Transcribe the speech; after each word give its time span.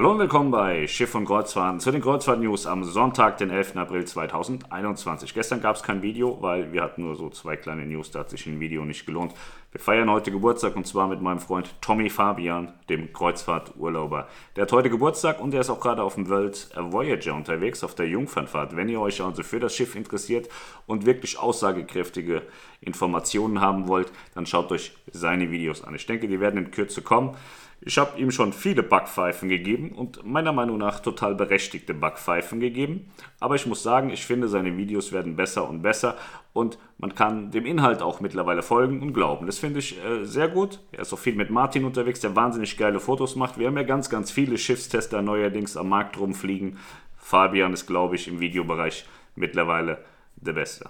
Hallo 0.00 0.12
und 0.12 0.18
willkommen 0.18 0.50
bei 0.50 0.86
Schiff 0.86 1.14
und 1.14 1.26
Kreuzfahrten 1.26 1.78
zu 1.78 1.90
den 1.90 2.00
Kreuzfahrt-News 2.00 2.64
am 2.66 2.84
Sonntag, 2.84 3.36
den 3.36 3.50
11. 3.50 3.76
April 3.76 4.06
2021. 4.06 5.34
Gestern 5.34 5.60
gab 5.60 5.76
es 5.76 5.82
kein 5.82 6.00
Video, 6.00 6.38
weil 6.40 6.72
wir 6.72 6.82
hatten 6.82 7.02
nur 7.02 7.16
so 7.16 7.28
zwei 7.28 7.56
kleine 7.56 7.84
News, 7.84 8.10
da 8.10 8.20
hat 8.20 8.30
sich 8.30 8.46
ein 8.46 8.60
Video 8.60 8.86
nicht 8.86 9.04
gelohnt. 9.04 9.34
Wir 9.72 9.78
feiern 9.78 10.10
heute 10.10 10.32
Geburtstag 10.32 10.74
und 10.74 10.84
zwar 10.84 11.06
mit 11.06 11.22
meinem 11.22 11.38
Freund 11.38 11.80
Tommy 11.80 12.10
Fabian, 12.10 12.72
dem 12.88 13.12
Kreuzfahrturlauber. 13.12 14.26
Der 14.56 14.62
hat 14.62 14.72
heute 14.72 14.90
Geburtstag 14.90 15.40
und 15.40 15.52
der 15.52 15.60
ist 15.60 15.70
auch 15.70 15.78
gerade 15.78 16.02
auf 16.02 16.16
dem 16.16 16.28
World 16.28 16.70
Voyager 16.74 17.36
unterwegs, 17.36 17.84
auf 17.84 17.94
der 17.94 18.08
Jungfernfahrt. 18.08 18.74
Wenn 18.74 18.88
ihr 18.88 19.00
euch 19.00 19.22
also 19.22 19.44
für 19.44 19.60
das 19.60 19.76
Schiff 19.76 19.94
interessiert 19.94 20.48
und 20.86 21.06
wirklich 21.06 21.38
aussagekräftige 21.38 22.42
Informationen 22.80 23.60
haben 23.60 23.86
wollt, 23.86 24.10
dann 24.34 24.44
schaut 24.44 24.72
euch 24.72 24.92
seine 25.12 25.52
Videos 25.52 25.84
an. 25.84 25.94
Ich 25.94 26.04
denke, 26.04 26.26
die 26.26 26.40
werden 26.40 26.64
in 26.64 26.72
Kürze 26.72 27.00
kommen. 27.00 27.36
Ich 27.82 27.96
habe 27.96 28.20
ihm 28.20 28.30
schon 28.30 28.52
viele 28.52 28.82
Backpfeifen 28.82 29.48
gegeben 29.48 29.92
und 29.92 30.26
meiner 30.26 30.52
Meinung 30.52 30.78
nach 30.78 31.00
total 31.00 31.34
berechtigte 31.34 31.94
Backpfeifen 31.94 32.58
gegeben. 32.60 33.10
Aber 33.38 33.54
ich 33.54 33.66
muss 33.66 33.82
sagen, 33.82 34.10
ich 34.10 34.26
finde, 34.26 34.48
seine 34.48 34.76
Videos 34.76 35.12
werden 35.12 35.36
besser 35.36 35.66
und 35.66 35.80
besser 35.80 36.18
und 36.52 36.78
man 36.98 37.14
kann 37.14 37.50
dem 37.50 37.64
Inhalt 37.64 38.02
auch 38.02 38.20
mittlerweile 38.20 38.62
folgen 38.62 39.02
und 39.02 39.12
glauben. 39.12 39.46
Das 39.46 39.58
finde 39.58 39.78
ich 39.78 40.02
äh, 40.04 40.24
sehr 40.24 40.48
gut. 40.48 40.80
Er 40.92 41.00
ist 41.00 41.12
auch 41.12 41.18
viel 41.18 41.34
mit 41.34 41.50
Martin 41.50 41.84
unterwegs, 41.84 42.20
der 42.20 42.34
wahnsinnig 42.34 42.76
geile 42.76 43.00
Fotos 43.00 43.36
macht. 43.36 43.58
Wir 43.58 43.68
haben 43.68 43.76
ja 43.76 43.84
ganz, 43.84 44.10
ganz 44.10 44.30
viele 44.30 44.58
Schiffstester 44.58 45.22
neuerdings 45.22 45.76
am 45.76 45.88
Markt 45.88 46.18
rumfliegen. 46.18 46.78
Fabian 47.16 47.72
ist, 47.72 47.86
glaube 47.86 48.16
ich, 48.16 48.26
im 48.26 48.40
Videobereich 48.40 49.06
mittlerweile 49.36 50.04
der 50.36 50.52
Beste. 50.54 50.88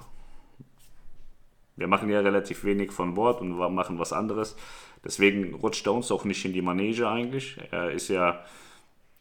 Wir 1.77 1.89
machen 1.89 2.09
ja 2.09 2.21
relativ 2.21 2.65
wenig 2.65 2.93
von 2.93 3.15
Bord 3.15 3.41
und 3.41 3.57
machen 3.75 3.99
was 3.99 4.13
anderes. 4.13 4.57
Deswegen 5.05 5.55
rutscht 5.55 5.87
er 5.87 5.95
uns 5.95 6.11
auch 6.11 6.25
nicht 6.25 6.45
in 6.45 6.53
die 6.53 6.63
Manege 6.63 7.09
eigentlich. 7.09 7.59
Er 7.71 7.91
ist 7.91 8.09
ja 8.09 8.45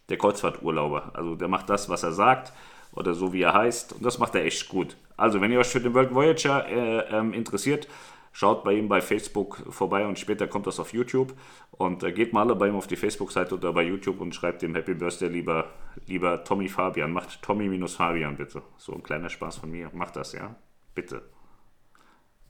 der 0.10 0.18
Kreuzfahrturlauber. 0.18 1.12
Also 1.14 1.36
der 1.36 1.48
macht 1.48 1.70
das, 1.70 1.90
was 1.90 2.04
er 2.04 2.12
sagt 2.12 2.54
oder 2.94 3.14
so 3.14 3.34
wie 3.34 3.42
er 3.42 3.54
heißt. 3.54 3.94
Und 3.94 4.06
das 4.06 4.20
macht 4.20 4.36
er 4.36 4.46
echt 4.46 4.70
gut. 4.70 4.98
Also 5.18 5.42
wenn 5.42 5.52
ihr 5.52 5.60
euch 5.60 5.68
für 5.68 5.82
den 5.82 5.94
World 5.94 6.14
Voyager 6.14 6.68
äh, 6.68 7.18
ähm, 7.18 7.34
interessiert, 7.34 7.88
schaut 8.32 8.64
bei 8.64 8.74
ihm 8.74 8.88
bei 8.88 9.02
Facebook 9.02 9.64
vorbei 9.70 10.06
und 10.06 10.18
später 10.18 10.48
kommt 10.48 10.68
das 10.68 10.80
auf 10.80 10.94
YouTube. 10.94 11.34
Und 11.72 12.04
äh, 12.04 12.12
geht 12.12 12.34
mal 12.34 12.42
alle 12.42 12.56
bei 12.56 12.68
ihm 12.68 12.76
auf 12.76 12.88
die 12.88 12.96
Facebook-Seite 12.96 13.56
oder 13.56 13.74
bei 13.74 13.84
YouTube 13.84 14.22
und 14.22 14.34
schreibt 14.34 14.62
dem 14.62 14.76
Happy 14.76 14.94
Birthday 14.94 15.30
lieber, 15.30 15.66
lieber 16.08 16.44
Tommy 16.44 16.68
Fabian. 16.68 17.12
Macht 17.12 17.42
Tommy-Fabian 17.42 18.38
bitte. 18.38 18.62
So 18.78 18.94
ein 18.94 19.04
kleiner 19.04 19.30
Spaß 19.30 19.58
von 19.58 19.72
mir. 19.72 19.90
Macht 19.94 20.16
das, 20.16 20.34
ja? 20.34 20.56
Bitte 20.96 21.24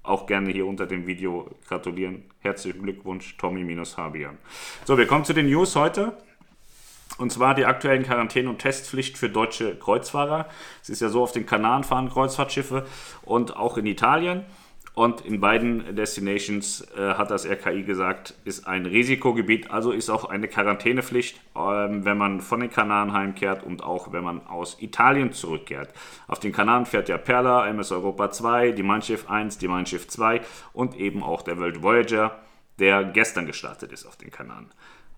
auch 0.10 0.26
gerne 0.26 0.52
hier 0.52 0.66
unter 0.66 0.88
dem 0.88 1.08
Video 1.08 1.50
gratulieren. 1.68 2.26
Herzlichen 2.40 2.82
Glückwunsch, 2.82 3.38
Tommy-Fabian. 3.38 4.38
So, 4.86 4.98
wir 4.98 5.08
kommen 5.08 5.26
zu 5.26 5.34
den 5.34 5.48
News 5.48 5.76
heute. 5.76 6.18
Und 7.20 7.34
zwar 7.34 7.54
die 7.54 7.66
aktuellen 7.66 8.04
Quarantäne- 8.04 8.50
und 8.50 8.60
Testpflicht 8.60 9.18
für 9.18 9.30
deutsche 9.30 9.76
Kreuzfahrer. 9.76 10.48
Es 10.82 10.90
ist 10.90 11.02
ja 11.02 11.10
so, 11.10 11.22
auf 11.22 11.34
den 11.34 11.46
Kanaren 11.46 11.84
fahren 11.84 12.10
Kreuzfahrtschiffe 12.10 12.86
und 13.24 13.58
auch 13.58 13.78
in 13.78 13.86
Italien. 13.86 14.46
Und 14.94 15.22
in 15.22 15.40
beiden 15.40 15.96
Destinations 15.96 16.88
äh, 16.98 17.14
hat 17.14 17.30
das 17.30 17.46
RKI 17.46 17.84
gesagt, 17.84 18.36
ist 18.46 18.68
ein 18.68 18.86
Risikogebiet, 18.86 19.70
also 19.70 19.92
ist 19.92 20.10
auch 20.10 20.26
eine 20.26 20.48
Quarantänepflicht, 20.48 21.40
ähm, 21.56 22.06
wenn 22.06 22.18
man 22.18 22.42
von 22.42 22.62
den 22.62 22.70
Kanaren 22.70 23.14
heimkehrt 23.14 23.64
und 23.64 23.84
auch 23.84 24.14
wenn 24.14 24.24
man 24.24 24.46
aus 24.48 24.78
Italien 24.82 25.34
zurückkehrt. 25.34 25.94
Auf 26.28 26.40
den 26.40 26.54
Kanaren 26.54 26.86
fährt 26.86 27.10
ja 27.10 27.18
Perla, 27.18 27.68
MS 27.68 27.92
Europa 27.92 28.32
2, 28.32 28.72
die 28.72 28.84
Mein 28.84 29.02
Schiff 29.02 29.30
1, 29.30 29.58
die 29.58 29.68
Mein 29.68 29.86
Schiff 29.86 30.08
2 30.08 30.42
und 30.74 30.96
eben 30.96 31.22
auch 31.22 31.42
der 31.42 31.58
World 31.60 31.84
Voyager, 31.84 32.40
der 32.80 33.04
gestern 33.04 33.46
gestartet 33.46 33.92
ist 33.92 34.06
auf 34.06 34.16
den 34.16 34.32
Kanaren. 34.32 34.72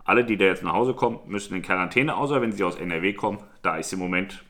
Alle, 0.03 0.25
die 0.25 0.37
da 0.37 0.45
jetzt 0.45 0.63
nach 0.63 0.73
Hause 0.73 0.93
kommen, 0.93 1.19
müssen 1.27 1.55
in 1.55 1.61
Quarantäne, 1.61 2.15
außer 2.15 2.41
wenn 2.41 2.51
sie 2.51 2.63
aus 2.63 2.75
NRW 2.75 3.13
kommen. 3.13 3.39
Da 3.61 3.77
ist 3.77 3.93
im 3.93 3.99
Moment, 3.99 4.43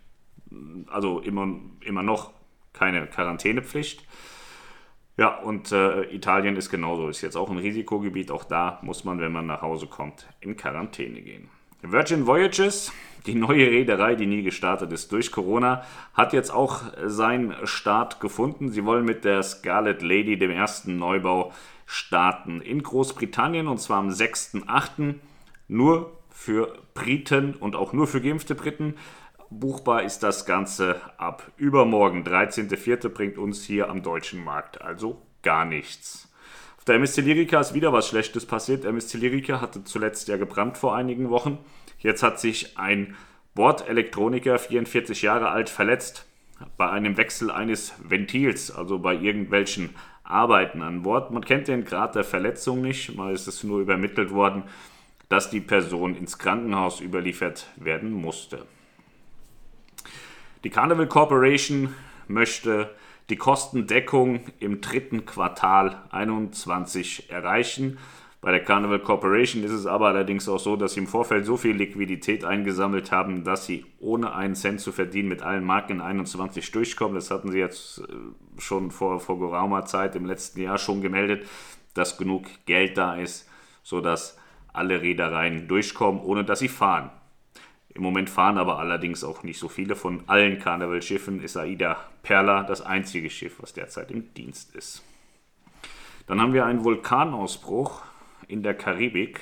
also 0.87 1.19
immer, 1.19 1.55
immer 1.81 2.03
noch 2.03 2.31
keine 2.73 3.05
Quarantänepflicht. 3.07 4.05
Ja, 5.17 5.37
und 5.37 5.71
äh, 5.71 6.03
Italien 6.13 6.55
ist 6.55 6.69
genauso, 6.69 7.09
ist 7.09 7.21
jetzt 7.21 7.35
auch 7.35 7.49
ein 7.49 7.57
Risikogebiet. 7.57 8.31
Auch 8.31 8.45
da 8.45 8.79
muss 8.81 9.03
man, 9.03 9.19
wenn 9.19 9.31
man 9.31 9.45
nach 9.45 9.61
Hause 9.61 9.87
kommt, 9.87 10.25
in 10.39 10.55
Quarantäne 10.55 11.21
gehen. 11.21 11.49
Virgin 11.83 12.27
Voyages, 12.27 12.93
die 13.25 13.33
neue 13.33 13.67
Reederei, 13.67 14.15
die 14.15 14.27
nie 14.27 14.43
gestartet 14.43 14.91
ist 14.93 15.11
durch 15.11 15.31
Corona, 15.31 15.83
hat 16.13 16.31
jetzt 16.31 16.51
auch 16.51 16.81
seinen 17.05 17.55
Start 17.65 18.19
gefunden. 18.19 18.69
Sie 18.69 18.85
wollen 18.85 19.03
mit 19.03 19.25
der 19.25 19.43
Scarlet 19.43 20.01
Lady, 20.01 20.37
dem 20.37 20.51
ersten 20.51 20.97
Neubau, 20.97 21.51
starten 21.85 22.61
in 22.61 22.83
Großbritannien 22.83 23.67
und 23.67 23.79
zwar 23.79 23.97
am 23.97 24.09
6.8. 24.09 25.15
nur 25.71 26.11
für 26.29 26.77
Briten 26.93 27.55
und 27.55 27.75
auch 27.75 27.93
nur 27.93 28.05
für 28.05 28.21
geimpfte 28.21 28.55
Briten. 28.55 28.95
Buchbar 29.49 30.03
ist 30.03 30.19
das 30.19 30.45
Ganze 30.45 31.01
ab 31.17 31.49
übermorgen. 31.57 32.23
13.04. 32.23 33.09
bringt 33.09 33.37
uns 33.37 33.63
hier 33.63 33.89
am 33.89 34.03
deutschen 34.03 34.43
Markt 34.43 34.81
also 34.81 35.21
gar 35.43 35.65
nichts. 35.65 36.29
Auf 36.77 36.85
der 36.85 36.95
MSC 36.95 37.21
Lyrica 37.21 37.59
ist 37.59 37.73
wieder 37.73 37.93
was 37.93 38.07
Schlechtes 38.07 38.45
passiert. 38.45 38.85
MSC 38.85 39.17
Lyrica 39.17 39.61
hatte 39.61 39.83
zuletzt 39.83 40.27
ja 40.27 40.37
gebrannt 40.37 40.77
vor 40.77 40.95
einigen 40.95 41.29
Wochen. 41.29 41.57
Jetzt 41.99 42.21
hat 42.23 42.39
sich 42.39 42.77
ein 42.77 43.15
Bordelektroniker, 43.53 44.59
44 44.59 45.21
Jahre 45.21 45.49
alt, 45.49 45.69
verletzt 45.69 46.25
bei 46.77 46.89
einem 46.89 47.17
Wechsel 47.17 47.49
eines 47.49 47.93
Ventils, 48.03 48.71
also 48.71 48.99
bei 48.99 49.15
irgendwelchen 49.15 49.91
Arbeiten 50.23 50.81
an 50.81 51.03
Bord. 51.03 51.31
Man 51.31 51.45
kennt 51.45 51.67
den 51.67 51.85
Grad 51.85 52.15
der 52.15 52.23
Verletzung 52.23 52.81
nicht, 52.81 53.15
mal 53.15 53.33
ist 53.33 53.47
es 53.47 53.63
nur 53.63 53.79
übermittelt 53.79 54.31
worden, 54.31 54.63
dass 55.31 55.49
die 55.49 55.61
Person 55.61 56.13
ins 56.13 56.37
Krankenhaus 56.37 56.99
überliefert 56.99 57.67
werden 57.77 58.11
musste. 58.11 58.65
Die 60.65 60.69
Carnival 60.69 61.07
Corporation 61.07 61.95
möchte 62.27 62.93
die 63.29 63.37
Kostendeckung 63.37 64.41
im 64.59 64.81
dritten 64.81 65.25
Quartal 65.25 65.91
2021 66.09 67.31
erreichen. 67.31 67.97
Bei 68.41 68.51
der 68.51 68.61
Carnival 68.61 68.99
Corporation 68.99 69.63
ist 69.63 69.71
es 69.71 69.85
aber 69.85 70.07
allerdings 70.07 70.49
auch 70.49 70.59
so, 70.59 70.75
dass 70.75 70.95
sie 70.95 70.99
im 70.99 71.07
Vorfeld 71.07 71.45
so 71.45 71.55
viel 71.55 71.77
Liquidität 71.77 72.43
eingesammelt 72.43 73.13
haben, 73.13 73.45
dass 73.45 73.65
sie 73.65 73.85
ohne 74.01 74.35
einen 74.35 74.55
Cent 74.55 74.81
zu 74.81 74.91
verdienen 74.91 75.29
mit 75.29 75.43
allen 75.43 75.63
Marken 75.63 75.93
in 75.93 76.01
21 76.01 76.71
durchkommen. 76.71 77.15
Das 77.15 77.31
hatten 77.31 77.51
sie 77.51 77.59
jetzt 77.59 77.99
äh, 77.99 78.59
schon 78.59 78.91
vor, 78.91 79.21
vor 79.21 79.39
geraumer 79.39 79.85
Zeit 79.85 80.17
im 80.17 80.25
letzten 80.25 80.59
Jahr 80.59 80.77
schon 80.77 81.01
gemeldet, 81.01 81.47
dass 81.93 82.17
genug 82.17 82.47
Geld 82.65 82.97
da 82.97 83.15
ist, 83.15 83.47
sodass 83.81 84.40
alle 84.73 85.01
Reedereien 85.01 85.67
durchkommen, 85.67 86.21
ohne 86.21 86.43
dass 86.43 86.59
sie 86.59 86.67
fahren. 86.67 87.09
Im 87.93 88.03
Moment 88.03 88.29
fahren 88.29 88.57
aber 88.57 88.79
allerdings 88.79 89.23
auch 89.23 89.43
nicht 89.43 89.59
so 89.59 89.67
viele. 89.67 89.95
Von 89.95 90.23
allen 90.27 90.59
Karnevalschiffen 90.59 91.41
ist 91.41 91.57
Aida 91.57 91.97
Perla 92.23 92.63
das 92.63 92.81
einzige 92.81 93.29
Schiff, 93.29 93.57
was 93.59 93.73
derzeit 93.73 94.11
im 94.11 94.33
Dienst 94.33 94.75
ist. 94.75 95.03
Dann 96.27 96.39
haben 96.39 96.53
wir 96.53 96.65
einen 96.65 96.83
Vulkanausbruch 96.83 98.01
in 98.47 98.63
der 98.63 98.75
Karibik. 98.75 99.41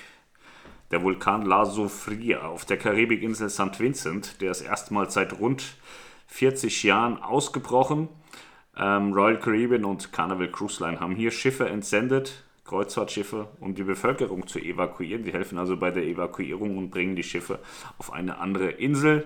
Der 0.90 1.04
Vulkan 1.04 1.44
La 1.44 1.64
Soufrière 1.64 2.46
auf 2.46 2.66
der 2.66 2.78
Karibikinsel 2.78 3.52
St. 3.52 3.80
Vincent. 3.80 4.42
Der 4.42 4.50
ist 4.50 4.62
erstmals 4.62 5.14
seit 5.14 5.40
rund 5.40 5.78
40 6.26 6.82
Jahren 6.82 7.22
ausgebrochen. 7.22 8.10
Ähm, 8.76 9.14
Royal 9.14 9.38
Caribbean 9.38 9.86
und 9.86 10.12
Carnival 10.12 10.50
Cruise 10.50 10.84
Line 10.84 11.00
haben 11.00 11.16
hier 11.16 11.30
Schiffe 11.30 11.70
entsendet 11.70 12.44
Kreuzfahrtschiffe, 12.70 13.48
um 13.60 13.74
die 13.74 13.84
Bevölkerung 13.84 14.46
zu 14.46 14.60
evakuieren. 14.60 15.24
Sie 15.24 15.34
helfen 15.34 15.58
also 15.58 15.76
bei 15.76 15.90
der 15.90 16.04
Evakuierung 16.04 16.78
und 16.78 16.92
bringen 16.92 17.16
die 17.16 17.24
Schiffe 17.24 17.58
auf 17.98 18.14
eine 18.14 18.38
andere 18.38 18.70
Insel. 18.70 19.26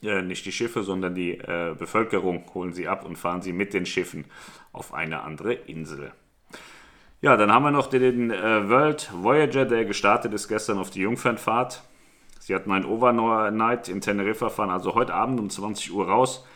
Äh, 0.00 0.22
nicht 0.22 0.46
die 0.46 0.52
Schiffe, 0.52 0.84
sondern 0.84 1.16
die 1.16 1.32
äh, 1.32 1.74
Bevölkerung 1.76 2.44
holen 2.54 2.72
sie 2.72 2.86
ab 2.86 3.04
und 3.04 3.16
fahren 3.16 3.42
sie 3.42 3.52
mit 3.52 3.74
den 3.74 3.84
Schiffen 3.84 4.26
auf 4.72 4.94
eine 4.94 5.22
andere 5.22 5.54
Insel. 5.54 6.12
Ja, 7.20 7.36
dann 7.36 7.52
haben 7.52 7.64
wir 7.64 7.72
noch 7.72 7.88
den 7.88 8.30
äh, 8.30 8.68
World 8.68 9.10
Voyager, 9.12 9.64
der 9.64 9.84
gestartet 9.84 10.32
ist 10.32 10.46
gestern 10.46 10.78
auf 10.78 10.90
die 10.90 11.00
Jungfernfahrt. 11.00 11.82
Sie 12.38 12.54
hatten 12.54 12.70
ein 12.70 12.84
Overnight 12.84 13.88
in 13.88 14.00
Teneriffa, 14.00 14.50
fahren 14.50 14.70
also 14.70 14.94
heute 14.94 15.14
Abend 15.14 15.40
um 15.40 15.50
20 15.50 15.92
Uhr 15.92 16.08
raus. 16.08 16.46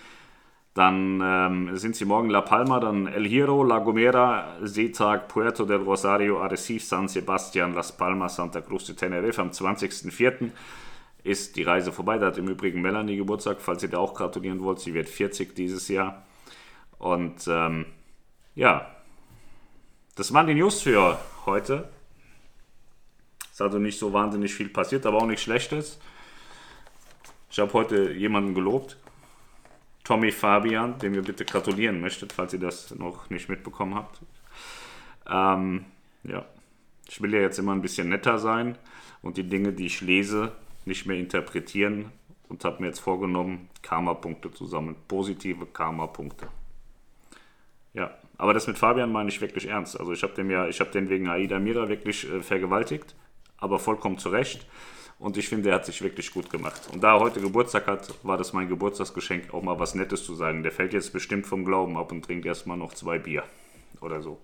Dann 0.75 1.21
ähm, 1.23 1.76
sind 1.76 1.94
sie 1.94 2.05
morgen 2.05 2.31
La 2.31 2.41
Palma, 2.41 2.81
dann 2.81 3.06
El 3.06 3.26
Hierro, 3.29 3.62
La 3.62 3.79
Gomera, 3.79 4.56
Seetag, 4.61 5.29
Puerto 5.29 5.65
del 5.65 5.82
Rosario, 5.82 6.43
Arrecife, 6.43 6.85
San 6.85 7.06
Sebastian, 7.06 7.75
Las 7.75 7.97
Palmas, 7.97 8.35
Santa 8.35 8.61
Cruz 8.61 8.87
de 8.87 8.97
Tenerife. 8.97 9.41
Am 9.41 9.50
20.04. 9.50 10.50
ist 11.23 11.55
die 11.55 11.62
Reise 11.62 11.93
vorbei. 11.93 12.19
Da 12.19 12.26
hat 12.26 12.38
im 12.38 12.49
Übrigen 12.49 12.82
Melanie 12.82 13.17
Geburtstag, 13.17 13.61
falls 13.61 13.85
ihr 13.85 13.88
da 13.88 13.99
auch 13.99 14.15
gratulieren 14.15 14.61
wollt. 14.65 14.81
Sie 14.81 14.94
wird 14.94 15.09
40 15.09 15.55
dieses 15.55 15.87
Jahr. 15.87 16.25
Und 16.99 17.47
ähm, 17.47 17.87
ja, 18.56 18.91
das 20.17 20.35
waren 20.35 20.49
die 20.49 20.55
News 20.55 20.82
für 20.82 21.21
heute. 21.47 21.88
Es 23.44 23.53
ist 23.53 23.62
also 23.62 23.79
nicht 23.79 24.00
so 24.00 24.12
wahnsinnig 24.12 24.53
viel 24.53 24.69
passiert, 24.69 25.06
aber 25.06 25.19
auch 25.19 25.26
nichts 25.26 25.44
Schlechtes. 25.44 26.00
Ich 27.49 27.61
habe 27.61 27.73
heute 27.75 28.12
jemanden 28.12 28.55
gelobt. 28.55 28.97
Tommy 30.04 30.30
Fabian, 30.30 30.98
dem 30.98 31.14
ihr 31.14 31.22
bitte 31.22 31.44
gratulieren 31.44 32.00
möchtet, 32.00 32.32
falls 32.32 32.52
ihr 32.52 32.60
das 32.60 32.94
noch 32.94 33.30
nicht 33.30 33.48
mitbekommen 33.48 33.94
habt. 33.94 34.20
Ähm, 35.28 35.86
ja, 36.22 36.44
ich 37.08 37.20
will 37.22 37.32
ja 37.32 37.40
jetzt 37.40 37.58
immer 37.58 37.72
ein 37.72 37.82
bisschen 37.82 38.10
netter 38.10 38.38
sein 38.38 38.76
und 39.22 39.38
die 39.38 39.48
Dinge, 39.48 39.72
die 39.72 39.86
ich 39.86 40.02
lese, 40.02 40.52
nicht 40.84 41.06
mehr 41.06 41.16
interpretieren 41.16 42.12
und 42.48 42.64
habe 42.64 42.82
mir 42.82 42.88
jetzt 42.88 43.00
vorgenommen, 43.00 43.70
Karma-Punkte 43.82 44.52
zu 44.52 44.66
sammeln. 44.66 44.96
Positive 45.08 45.66
Karma-Punkte. 45.66 46.48
Ja, 47.94 48.10
aber 48.36 48.52
das 48.52 48.66
mit 48.66 48.76
Fabian 48.76 49.10
meine 49.12 49.30
ich 49.30 49.40
wirklich 49.40 49.68
ernst. 49.68 49.98
Also 49.98 50.12
ich 50.12 50.22
habe 50.22 50.34
den 50.34 50.50
ja, 50.50 50.68
ich 50.68 50.80
habe 50.80 50.90
den 50.90 51.08
wegen 51.08 51.28
Aida 51.28 51.58
Mira 51.58 51.88
wirklich 51.88 52.30
äh, 52.30 52.42
vergewaltigt, 52.42 53.14
aber 53.56 53.78
vollkommen 53.78 54.18
zu 54.18 54.28
Recht. 54.28 54.66
Und 55.25 55.38
ich 55.38 55.49
finde, 55.49 55.71
er 55.71 55.76
hat 55.76 55.87
sich 55.87 56.03
wirklich 56.03 56.31
gut 56.35 56.50
gemacht. 56.50 56.82
Und 56.93 57.03
da 57.03 57.15
er 57.15 57.21
heute 57.21 57.41
Geburtstag 57.41 57.87
hat, 57.87 58.12
war 58.25 58.37
das 58.37 58.53
mein 58.53 58.69
Geburtstagsgeschenk, 58.69 59.55
auch 59.55 59.62
mal 59.62 59.79
was 59.79 59.94
Nettes 59.94 60.23
zu 60.23 60.35
sagen. 60.35 60.62
Der 60.62 60.71
fällt 60.71 60.93
jetzt 60.93 61.15
bestimmt 61.15 61.47
vom 61.47 61.65
Glauben 61.65 61.97
ab 61.97 62.12
und 62.12 62.26
trinkt 62.26 62.44
erstmal 62.44 62.76
noch 62.76 62.93
zwei 62.93 63.19
Bier 63.19 63.43
oder 64.03 64.21
so. 64.21 64.38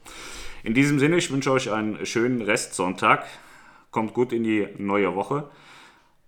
In 0.62 0.72
diesem 0.72 0.98
Sinne, 0.98 1.18
ich 1.18 1.30
wünsche 1.30 1.52
euch 1.52 1.70
einen 1.70 2.06
schönen 2.06 2.40
Restsonntag. 2.40 3.26
Kommt 3.90 4.14
gut 4.14 4.32
in 4.32 4.42
die 4.42 4.68
neue 4.78 5.14
Woche. 5.14 5.50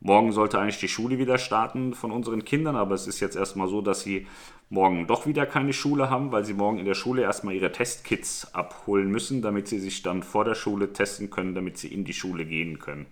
Morgen 0.01 0.33
sollte 0.33 0.59
eigentlich 0.59 0.81
die 0.81 0.89
Schule 0.89 1.17
wieder 1.17 1.39
starten 1.39 1.95
von 1.95 2.13
unseren 2.13 2.45
Kindern, 2.45 2.77
aber 2.77 2.95
es 2.95 3.07
ist 3.07 3.21
jetzt 3.21 3.37
erstmal 3.37 3.69
so, 3.69 3.81
dass 3.81 4.03
sie 4.03 4.27
morgen 4.69 5.07
doch 5.07 5.27
wieder 5.27 5.47
keine 5.47 5.73
Schule 5.73 6.11
haben, 6.11 6.31
weil 6.31 6.45
sie 6.45 6.53
morgen 6.53 6.79
in 6.79 6.85
der 6.85 6.93
Schule 6.93 7.23
erstmal 7.23 7.55
ihre 7.55 7.73
Testkits 7.73 8.55
abholen 8.55 9.11
müssen, 9.11 9.41
damit 9.41 9.67
sie 9.67 9.79
sich 9.79 10.03
dann 10.03 10.23
vor 10.23 10.45
der 10.45 10.57
Schule 10.57 10.93
testen 10.93 11.31
können, 11.31 11.55
damit 11.55 11.79
sie 11.79 11.89
in 11.89 12.05
die 12.05 12.13
Schule 12.13 12.45
gehen 12.45 12.79
können. 12.79 13.07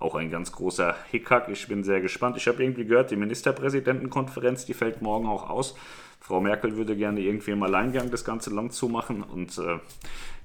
Auch 0.00 0.16
ein 0.16 0.30
ganz 0.30 0.50
großer 0.50 0.96
Hickhack. 1.10 1.48
Ich 1.48 1.68
bin 1.68 1.84
sehr 1.84 2.00
gespannt. 2.00 2.36
Ich 2.36 2.48
habe 2.48 2.62
irgendwie 2.62 2.84
gehört, 2.84 3.12
die 3.12 3.16
Ministerpräsidentenkonferenz, 3.16 4.66
die 4.66 4.74
fällt 4.74 5.02
morgen 5.02 5.28
auch 5.28 5.48
aus. 5.48 5.76
Frau 6.18 6.40
Merkel 6.40 6.76
würde 6.76 6.96
gerne 6.96 7.20
irgendwie 7.20 7.52
im 7.52 7.62
Alleingang 7.62 8.10
das 8.10 8.24
ganze 8.24 8.50
Land 8.50 8.72
zumachen. 8.72 9.22
Und 9.22 9.56
äh, 9.58 9.78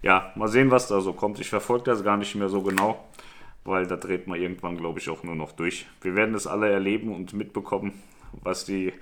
ja, 0.04 0.31
mal 0.36 0.50
sehen, 0.50 0.69
was 0.69 0.88
da 0.88 1.02
so 1.02 1.13
kommt. 1.13 1.40
Ich 1.40 1.50
verfolge 1.50 1.86
das 1.86 2.04
gar 2.04 2.18
nicht 2.18 2.36
mehr 2.36 2.50
so 2.50 2.62
genau 2.62 3.04
weil 3.66 3.88
da 3.88 3.98
dreht 3.98 4.28
man 4.28 4.40
irgendwann, 4.40 4.78
glaube 4.78 5.00
ich, 5.00 5.10
auch 5.10 5.24
nur 5.24 5.36
noch 5.36 5.52
durch. 5.52 5.88
Wir 6.01 6.16
werden 6.16 6.36
es 6.36 6.48
alle 6.48 6.72
erleben 6.72 7.13
und 7.13 7.34
mitbekommen, 7.34 7.94
was 8.31 8.63
die 8.63 8.94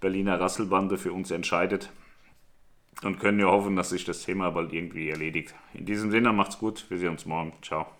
Berliner 0.00 0.38
Rasselbande 0.38 0.98
für 0.98 1.12
uns 1.12 1.30
entscheidet 1.30 1.90
und 3.02 3.20
können 3.20 3.38
ja 3.38 3.46
hoffen, 3.46 3.76
dass 3.76 3.90
sich 3.90 4.04
das 4.04 4.24
Thema 4.24 4.50
bald 4.50 4.72
irgendwie 4.72 5.08
erledigt. 5.08 5.54
In 5.72 5.86
diesem 5.86 6.10
Sinne 6.10 6.32
macht's 6.32 6.58
gut, 6.58 6.84
wir 6.90 6.98
sehen 6.98 7.10
uns 7.10 7.26
morgen. 7.26 7.52
Ciao. 7.62 7.97